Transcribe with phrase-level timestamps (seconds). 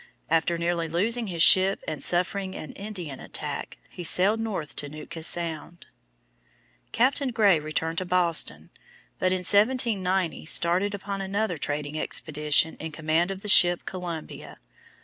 [0.31, 5.21] After nearly losing his ship and suffering an Indian attack, he sailed north to Nootka
[5.21, 5.85] Sound.
[6.91, 8.71] Captain Gray returned to Boston,
[9.19, 14.57] but in 1790 started upon another trading expedition in command of the ship Columbia.